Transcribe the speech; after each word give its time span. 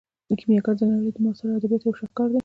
کیمیاګر 0.39 0.75
د 0.79 0.81
نړۍ 0.91 1.09
د 1.13 1.17
معاصرو 1.23 1.57
ادبیاتو 1.57 1.85
یو 1.87 1.99
شاهکار 1.99 2.27
دی. 2.29 2.39